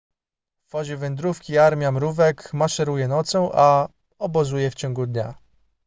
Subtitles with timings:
[0.67, 3.87] w fazie wędrówki armia mrówek maszeruje nocą a
[4.19, 5.35] obozuje w ciągu dnia